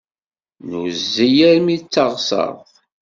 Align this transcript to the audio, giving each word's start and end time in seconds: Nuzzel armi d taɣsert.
Nuzzel 0.69 1.37
armi 1.49 1.77
d 1.81 1.83
taɣsert. 1.93 2.73